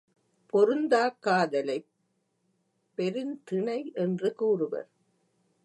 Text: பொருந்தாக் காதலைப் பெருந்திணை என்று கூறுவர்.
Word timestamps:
பொருந்தாக் 0.45 1.21
காதலைப் 1.21 1.87
பெருந்திணை 2.97 3.93
என்று 3.93 4.35
கூறுவர். 4.35 4.89